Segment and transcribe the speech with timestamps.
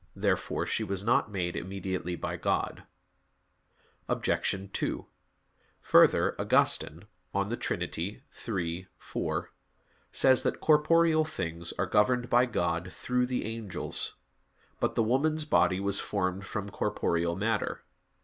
[0.15, 2.85] Therefore she was not made immediately by God.
[4.09, 4.55] Obj.
[4.73, 5.05] 2:
[5.79, 7.03] Further, Augustine
[7.35, 7.83] (De Trin.
[8.49, 9.51] iii, 4)
[10.11, 14.15] says that corporeal things are governed by God through the angels.
[14.79, 17.83] But the woman's body was formed from corporeal matter.